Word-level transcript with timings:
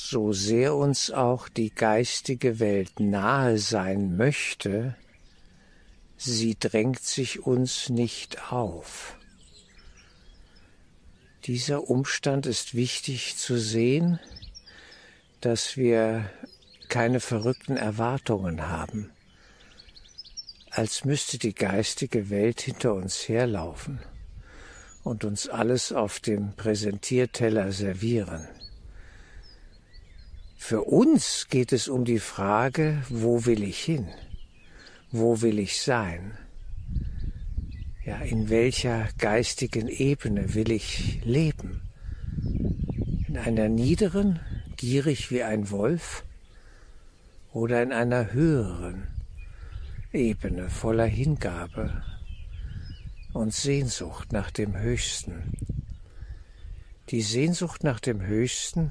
so 0.00 0.32
sehr 0.32 0.76
uns 0.76 1.10
auch 1.10 1.48
die 1.48 1.70
geistige 1.70 2.60
Welt 2.60 3.00
nahe 3.00 3.58
sein 3.58 4.16
möchte, 4.16 4.96
sie 6.16 6.56
drängt 6.58 7.00
sich 7.00 7.40
uns 7.40 7.88
nicht 7.88 8.52
auf. 8.52 9.16
Dieser 11.44 11.90
Umstand 11.90 12.46
ist 12.46 12.74
wichtig 12.74 13.36
zu 13.36 13.58
sehen, 13.58 14.20
dass 15.40 15.76
wir 15.76 16.30
keine 16.88 17.18
verrückten 17.18 17.76
Erwartungen 17.76 18.68
haben, 18.68 19.10
als 20.70 21.04
müsste 21.04 21.38
die 21.38 21.54
geistige 21.54 22.30
Welt 22.30 22.60
hinter 22.60 22.94
uns 22.94 23.28
herlaufen 23.28 24.00
und 25.02 25.24
uns 25.24 25.48
alles 25.48 25.92
auf 25.92 26.20
dem 26.20 26.54
Präsentierteller 26.54 27.72
servieren. 27.72 28.46
Für 30.60 30.82
uns 30.82 31.46
geht 31.48 31.72
es 31.72 31.88
um 31.88 32.04
die 32.04 32.18
Frage, 32.18 33.02
wo 33.08 33.46
will 33.46 33.62
ich 33.62 33.78
hin? 33.78 34.08
Wo 35.10 35.40
will 35.40 35.58
ich 35.58 35.80
sein? 35.80 36.36
Ja, 38.04 38.18
in 38.18 38.50
welcher 38.50 39.08
geistigen 39.16 39.88
Ebene 39.88 40.54
will 40.54 40.70
ich 40.70 41.24
leben? 41.24 41.80
In 43.28 43.38
einer 43.38 43.70
niederen, 43.70 44.40
gierig 44.76 45.30
wie 45.30 45.42
ein 45.42 45.70
Wolf? 45.70 46.24
Oder 47.52 47.82
in 47.82 47.92
einer 47.92 48.32
höheren 48.32 49.06
Ebene 50.12 50.68
voller 50.68 51.06
Hingabe 51.06 52.02
und 53.32 53.54
Sehnsucht 53.54 54.32
nach 54.32 54.50
dem 54.50 54.76
Höchsten? 54.76 55.54
Die 57.10 57.22
Sehnsucht 57.22 57.84
nach 57.84 58.00
dem 58.00 58.20
Höchsten 58.20 58.90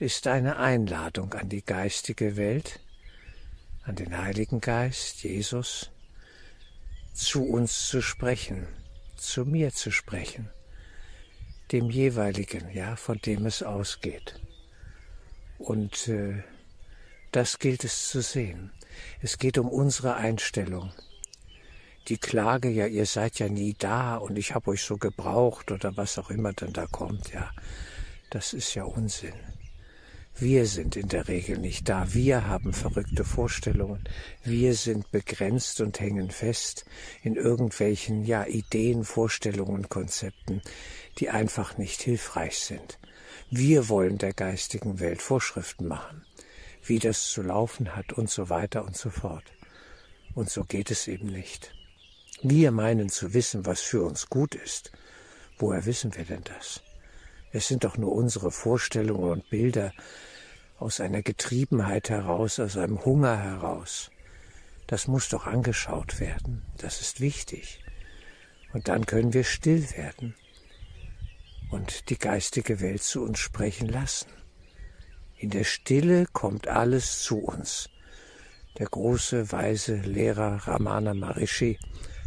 ist 0.00 0.26
eine 0.26 0.56
Einladung 0.56 1.34
an 1.34 1.50
die 1.50 1.62
geistige 1.62 2.36
Welt, 2.36 2.80
an 3.82 3.96
den 3.96 4.16
Heiligen 4.16 4.62
Geist, 4.62 5.22
Jesus, 5.22 5.90
zu 7.12 7.44
uns 7.44 7.86
zu 7.86 8.00
sprechen, 8.00 8.66
zu 9.16 9.44
mir 9.44 9.72
zu 9.74 9.90
sprechen, 9.90 10.48
dem 11.70 11.90
jeweiligen, 11.90 12.70
ja, 12.72 12.96
von 12.96 13.18
dem 13.18 13.44
es 13.44 13.62
ausgeht. 13.62 14.40
Und 15.58 16.08
äh, 16.08 16.42
das 17.30 17.58
gilt 17.58 17.84
es 17.84 18.08
zu 18.08 18.22
sehen. 18.22 18.72
Es 19.20 19.36
geht 19.36 19.58
um 19.58 19.68
unsere 19.68 20.16
Einstellung. 20.16 20.94
Die 22.08 22.16
Klage, 22.16 22.70
ja, 22.70 22.86
ihr 22.86 23.04
seid 23.04 23.38
ja 23.38 23.50
nie 23.50 23.74
da 23.78 24.16
und 24.16 24.38
ich 24.38 24.54
habe 24.54 24.70
euch 24.70 24.82
so 24.82 24.96
gebraucht 24.96 25.70
oder 25.70 25.94
was 25.98 26.16
auch 26.16 26.30
immer 26.30 26.54
dann 26.54 26.72
da 26.72 26.86
kommt, 26.86 27.34
ja, 27.34 27.50
das 28.30 28.54
ist 28.54 28.74
ja 28.74 28.84
Unsinn. 28.84 29.34
Wir 30.40 30.64
sind 30.64 30.96
in 30.96 31.08
der 31.08 31.28
Regel 31.28 31.58
nicht 31.58 31.86
da. 31.90 32.14
Wir 32.14 32.46
haben 32.46 32.72
verrückte 32.72 33.24
Vorstellungen. 33.24 34.02
Wir 34.42 34.72
sind 34.72 35.10
begrenzt 35.10 35.82
und 35.82 36.00
hängen 36.00 36.30
fest 36.30 36.86
in 37.22 37.36
irgendwelchen, 37.36 38.24
ja, 38.24 38.46
Ideen, 38.46 39.04
Vorstellungen, 39.04 39.90
Konzepten, 39.90 40.62
die 41.18 41.28
einfach 41.28 41.76
nicht 41.76 42.00
hilfreich 42.00 42.58
sind. 42.58 42.98
Wir 43.50 43.90
wollen 43.90 44.16
der 44.16 44.32
geistigen 44.32 44.98
Welt 44.98 45.20
Vorschriften 45.20 45.86
machen, 45.86 46.24
wie 46.84 46.98
das 46.98 47.28
zu 47.28 47.42
laufen 47.42 47.94
hat 47.94 48.14
und 48.14 48.30
so 48.30 48.48
weiter 48.48 48.86
und 48.86 48.96
so 48.96 49.10
fort. 49.10 49.44
Und 50.34 50.48
so 50.48 50.64
geht 50.64 50.90
es 50.90 51.06
eben 51.06 51.26
nicht. 51.26 51.74
Wir 52.40 52.70
meinen 52.70 53.10
zu 53.10 53.34
wissen, 53.34 53.66
was 53.66 53.82
für 53.82 54.02
uns 54.02 54.30
gut 54.30 54.54
ist. 54.54 54.90
Woher 55.58 55.84
wissen 55.84 56.16
wir 56.16 56.24
denn 56.24 56.44
das? 56.44 56.80
Es 57.52 57.68
sind 57.68 57.84
doch 57.84 57.98
nur 57.98 58.12
unsere 58.12 58.50
Vorstellungen 58.50 59.30
und 59.30 59.50
Bilder, 59.50 59.92
aus 60.80 60.98
einer 61.00 61.22
Getriebenheit 61.22 62.08
heraus, 62.08 62.58
aus 62.58 62.76
einem 62.76 63.04
Hunger 63.04 63.36
heraus. 63.36 64.10
Das 64.86 65.06
muss 65.06 65.28
doch 65.28 65.46
angeschaut 65.46 66.18
werden. 66.18 66.62
Das 66.78 67.00
ist 67.00 67.20
wichtig. 67.20 67.84
Und 68.72 68.88
dann 68.88 69.06
können 69.06 69.34
wir 69.34 69.44
still 69.44 69.88
werden 69.96 70.34
und 71.70 72.08
die 72.08 72.18
geistige 72.18 72.80
Welt 72.80 73.02
zu 73.02 73.22
uns 73.22 73.38
sprechen 73.38 73.88
lassen. 73.88 74.30
In 75.36 75.50
der 75.50 75.64
Stille 75.64 76.26
kommt 76.32 76.66
alles 76.66 77.22
zu 77.22 77.38
uns. 77.38 77.88
Der 78.78 78.86
große, 78.86 79.52
weise 79.52 79.96
Lehrer 79.96 80.66
Ramana 80.66 81.14
Maharishi 81.14 81.78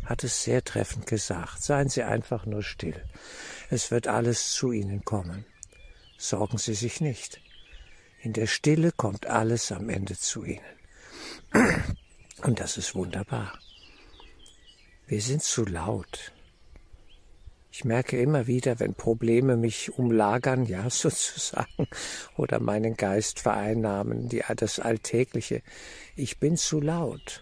hat 0.05 0.23
es 0.23 0.43
sehr 0.43 0.63
treffend 0.63 1.07
gesagt. 1.07 1.63
Seien 1.63 1.89
Sie 1.89 2.03
einfach 2.03 2.45
nur 2.45 2.63
still. 2.63 3.03
Es 3.69 3.89
wird 3.91 4.07
alles 4.07 4.51
zu 4.51 4.71
Ihnen 4.71 5.03
kommen. 5.03 5.45
Sorgen 6.17 6.57
Sie 6.57 6.73
sich 6.73 7.01
nicht. 7.01 7.42
In 8.23 8.31
der 8.31 8.47
Stille 8.47 8.93
kommt 8.93 9.25
alles 9.25 9.69
am 9.73 9.89
Ende 9.89 10.17
zu 10.17 10.45
ihnen. 10.45 10.61
Und 12.41 12.61
das 12.61 12.77
ist 12.77 12.95
wunderbar. 12.95 13.59
Wir 15.07 15.19
sind 15.19 15.43
zu 15.43 15.65
laut. 15.65 16.31
Ich 17.69 17.83
merke 17.83 18.17
immer 18.17 18.47
wieder, 18.47 18.79
wenn 18.79 18.93
Probleme 18.93 19.57
mich 19.57 19.97
umlagern, 19.97 20.65
ja, 20.65 20.89
sozusagen, 20.89 21.89
oder 22.37 22.61
meinen 22.61 22.95
Geist 22.95 23.41
vereinnahmen, 23.41 24.29
die, 24.29 24.41
das 24.55 24.79
Alltägliche, 24.79 25.61
ich 26.15 26.39
bin 26.39 26.55
zu 26.55 26.79
laut. 26.79 27.41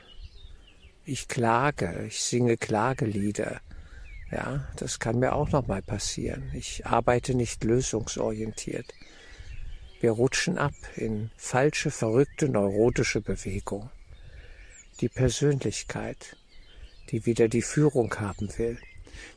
Ich 1.06 1.28
klage, 1.28 2.06
ich 2.08 2.24
singe 2.24 2.58
Klagelieder. 2.58 3.62
Ja, 4.32 4.68
das 4.78 4.98
kann 4.98 5.20
mir 5.20 5.34
auch 5.34 5.52
noch 5.52 5.68
mal 5.68 5.84
passieren. 5.84 6.50
Ich 6.56 6.88
arbeite 6.88 7.36
nicht 7.36 7.64
lösungsorientiert. 7.64 8.96
Wir 10.02 10.14
rutschen 10.14 10.58
ab 10.58 10.74
in 10.96 11.30
falsche, 11.38 11.92
verrückte, 11.92 12.50
neurotische 12.50 13.22
Bewegung. 13.22 13.92
Die 15.00 15.10
Persönlichkeit, 15.10 16.38
die 17.12 17.28
wieder 17.28 17.48
die 17.48 17.62
Führung 17.62 18.12
haben 18.16 18.50
will. 18.58 18.80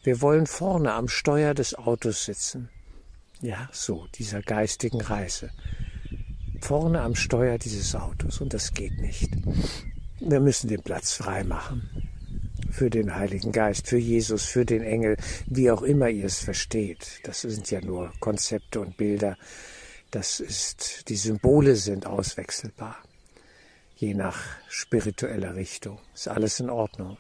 Wir 0.05 0.23
wollen 0.23 0.47
vorne 0.47 0.95
am 0.95 1.09
Steuer 1.09 1.53
des 1.53 1.75
Autos 1.75 2.25
sitzen. 2.25 2.71
Ja, 3.43 3.69
so, 3.73 4.07
dieser 4.15 4.41
geistigen 4.41 5.03
Reise. 5.03 5.51
Vorne 6.63 7.03
am 7.03 7.15
Steuer 7.15 7.59
dieses 7.59 7.95
Autos. 7.95 8.41
Und 8.41 8.55
das 8.55 8.73
geht 8.73 8.99
nicht. 8.99 9.33
Wir 10.19 10.41
müssen 10.41 10.69
den 10.69 10.83
Platz 10.83 11.13
frei 11.13 11.45
machen. 11.45 12.09
Für 12.71 12.89
den 12.89 13.15
Heiligen 13.15 13.53
Geist, 13.53 13.87
für 13.87 13.99
Jesus, 13.99 14.47
für 14.47 14.65
den 14.65 14.83
Engel, 14.83 15.19
wie 15.45 15.71
auch 15.71 15.83
immer 15.83 16.09
ihr 16.09 16.25
es 16.25 16.39
versteht. 16.39 17.21
Das 17.25 17.43
sind 17.43 17.71
ja 17.71 17.83
nur 17.83 18.15
Konzepte 18.19 18.81
und 18.81 18.97
Bilder 18.97 19.37
das 20.15 20.39
ist, 20.39 21.09
die 21.09 21.17
Symbole 21.17 21.75
sind 21.75 22.07
auswechselbar. 22.07 22.97
Je 23.97 24.15
nach 24.15 24.39
spiritueller 24.69 25.57
Richtung. 25.57 25.99
Ist 26.15 26.29
alles 26.29 26.61
in 26.61 26.71
Ordnung. 26.71 27.19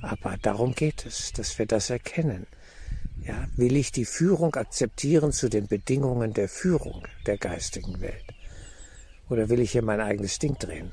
Aber 0.00 0.36
darum 0.42 0.74
geht 0.74 1.06
es, 1.06 1.32
dass 1.32 1.56
wir 1.60 1.66
das 1.66 1.90
erkennen. 1.90 2.48
Ja, 3.24 3.46
will 3.54 3.76
ich 3.76 3.92
die 3.92 4.04
Führung 4.04 4.56
akzeptieren 4.56 5.30
zu 5.30 5.48
den 5.48 5.68
Bedingungen 5.68 6.34
der 6.34 6.48
Führung 6.48 7.06
der 7.26 7.38
geistigen 7.38 8.00
Welt? 8.00 8.34
Oder 9.28 9.48
will 9.48 9.60
ich 9.60 9.70
hier 9.70 9.82
mein 9.82 10.00
eigenes 10.00 10.40
Ding 10.40 10.58
drehen 10.58 10.90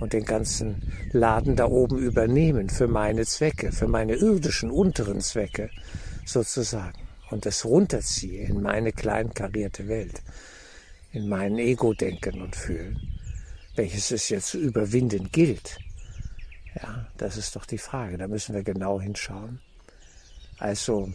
und 0.00 0.12
den 0.12 0.24
ganzen 0.24 0.92
Laden 1.12 1.54
da 1.54 1.66
oben 1.66 1.98
übernehmen 1.98 2.70
für 2.70 2.88
meine 2.88 3.24
Zwecke, 3.24 3.70
für 3.70 3.86
meine 3.86 4.16
irdischen 4.16 4.72
unteren 4.72 5.20
Zwecke 5.20 5.70
sozusagen? 6.24 7.05
Und 7.30 7.46
das 7.46 7.64
runterziehe 7.64 8.46
in 8.46 8.62
meine 8.62 8.92
kleinkarierte 8.92 9.88
Welt, 9.88 10.22
in 11.12 11.28
mein 11.28 11.58
Ego-Denken 11.58 12.42
und 12.42 12.56
Fühlen, 12.56 13.18
welches 13.74 14.10
es 14.10 14.28
jetzt 14.28 14.48
zu 14.48 14.58
überwinden 14.58 15.30
gilt. 15.32 15.78
Ja, 16.74 17.08
das 17.16 17.36
ist 17.36 17.56
doch 17.56 17.64
die 17.64 17.78
Frage, 17.78 18.18
da 18.18 18.28
müssen 18.28 18.54
wir 18.54 18.62
genau 18.62 19.00
hinschauen. 19.00 19.60
Also, 20.58 21.12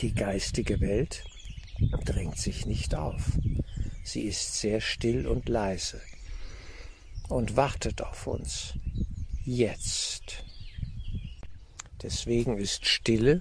die 0.00 0.14
geistige 0.14 0.80
Welt 0.80 1.24
drängt 2.04 2.38
sich 2.38 2.66
nicht 2.66 2.94
auf. 2.94 3.22
Sie 4.04 4.22
ist 4.22 4.58
sehr 4.58 4.80
still 4.80 5.26
und 5.26 5.48
leise 5.48 6.00
und 7.28 7.56
wartet 7.56 8.02
auf 8.02 8.26
uns. 8.26 8.74
Jetzt. 9.44 10.44
Deswegen 12.02 12.58
ist 12.58 12.86
Stille 12.86 13.40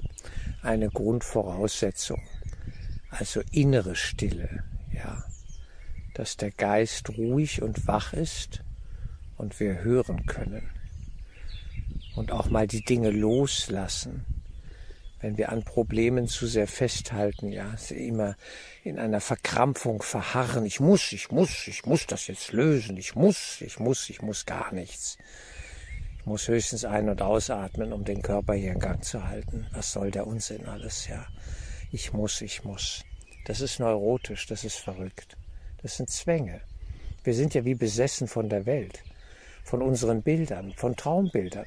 eine 0.61 0.89
Grundvoraussetzung. 0.89 2.21
Also 3.09 3.41
innere 3.51 3.95
Stille, 3.95 4.63
ja. 4.93 5.23
Dass 6.13 6.37
der 6.37 6.51
Geist 6.51 7.09
ruhig 7.17 7.61
und 7.61 7.87
wach 7.87 8.13
ist 8.13 8.61
und 9.37 9.59
wir 9.59 9.81
hören 9.83 10.25
können. 10.25 10.69
Und 12.15 12.31
auch 12.31 12.49
mal 12.49 12.67
die 12.67 12.83
Dinge 12.83 13.09
loslassen. 13.09 14.25
Wenn 15.21 15.37
wir 15.37 15.49
an 15.49 15.63
Problemen 15.63 16.27
zu 16.27 16.47
sehr 16.47 16.67
festhalten, 16.67 17.51
ja, 17.51 17.75
immer 17.89 18.35
in 18.83 18.99
einer 18.99 19.21
Verkrampfung 19.21 20.01
verharren. 20.01 20.65
Ich 20.65 20.79
muss, 20.79 21.11
ich 21.11 21.31
muss, 21.31 21.67
ich 21.67 21.85
muss 21.85 22.05
das 22.05 22.27
jetzt 22.27 22.51
lösen. 22.51 22.97
Ich 22.97 23.15
muss, 23.15 23.61
ich 23.61 23.79
muss, 23.79 24.09
ich 24.09 24.21
muss 24.21 24.45
gar 24.45 24.73
nichts 24.73 25.17
muss 26.29 26.47
höchstens 26.47 26.85
ein- 26.85 27.09
und 27.09 27.23
ausatmen, 27.23 27.91
um 27.91 28.05
den 28.05 28.21
Körper 28.21 28.53
hier 28.53 28.71
in 28.73 28.79
Gang 28.79 29.03
zu 29.03 29.27
halten. 29.27 29.65
Was 29.73 29.91
soll 29.91 30.11
der 30.11 30.27
Unsinn 30.27 30.67
alles, 30.67 31.07
ja? 31.07 31.25
Ich 31.91 32.13
muss, 32.13 32.41
ich 32.41 32.63
muss. 32.63 33.03
Das 33.45 33.61
ist 33.61 33.79
neurotisch, 33.79 34.45
das 34.45 34.63
ist 34.63 34.77
verrückt. 34.77 35.35
Das 35.81 35.97
sind 35.97 36.11
Zwänge. 36.11 36.61
Wir 37.23 37.33
sind 37.33 37.55
ja 37.55 37.65
wie 37.65 37.73
besessen 37.73 38.27
von 38.27 38.47
der 38.47 38.67
Welt, 38.67 39.03
von 39.63 39.81
unseren 39.81 40.21
Bildern, 40.21 40.71
von 40.77 40.95
Traumbildern, 40.95 41.65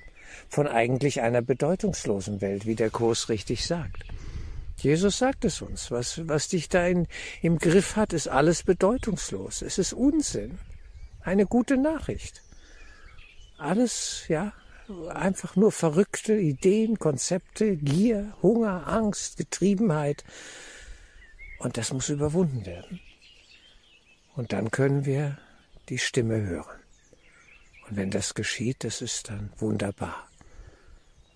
von 0.48 0.68
eigentlich 0.68 1.20
einer 1.22 1.42
bedeutungslosen 1.42 2.40
Welt, 2.40 2.64
wie 2.64 2.76
der 2.76 2.90
Kurs 2.90 3.28
richtig 3.28 3.66
sagt. 3.66 4.04
Jesus 4.78 5.18
sagt 5.18 5.44
es 5.44 5.60
uns. 5.60 5.90
Was, 5.90 6.28
was 6.28 6.46
dich 6.46 6.68
da 6.68 6.86
in, 6.86 7.08
im 7.42 7.58
Griff 7.58 7.96
hat, 7.96 8.12
ist 8.12 8.28
alles 8.28 8.62
bedeutungslos. 8.62 9.60
Es 9.60 9.78
ist 9.78 9.92
Unsinn. 9.92 10.60
Eine 11.20 11.46
gute 11.46 11.76
Nachricht. 11.76 12.42
Alles, 13.62 14.24
ja, 14.26 14.52
einfach 15.08 15.54
nur 15.54 15.70
verrückte 15.70 16.34
Ideen, 16.34 16.98
Konzepte, 16.98 17.76
Gier, 17.76 18.36
Hunger, 18.42 18.88
Angst, 18.88 19.36
Getriebenheit. 19.36 20.24
Und 21.58 21.76
das 21.76 21.92
muss 21.92 22.08
überwunden 22.08 22.66
werden. 22.66 23.00
Und 24.34 24.52
dann 24.52 24.72
können 24.72 25.04
wir 25.04 25.38
die 25.88 25.98
Stimme 25.98 26.40
hören. 26.40 26.80
Und 27.88 27.96
wenn 27.96 28.10
das 28.10 28.34
geschieht, 28.34 28.82
das 28.82 29.00
ist 29.00 29.28
dann 29.28 29.52
wunderbar. 29.58 30.28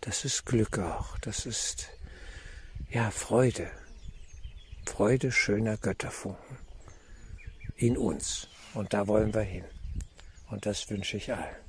Das 0.01 0.25
ist 0.25 0.47
Glück 0.47 0.81
auch. 0.81 1.17
Das 1.19 1.47
ist, 1.47 1.91
ja, 2.91 3.13
Freude. 3.13 3.71
Freude 4.85 5.31
schöner 5.31 5.77
Götterfunken. 5.77 6.59
In 7.77 7.97
uns. 7.97 8.49
Und 8.75 8.95
da 8.95 9.07
wollen 9.07 9.33
wir 9.33 9.43
hin. 9.43 9.65
Und 10.51 10.67
das 10.67 10.91
wünsche 10.91 11.19
ich 11.19 11.33
allen. 11.33 11.66